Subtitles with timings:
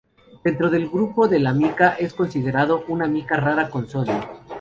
[0.43, 4.19] Dentro del grupo de la mica es considerado una mica rara con sodio.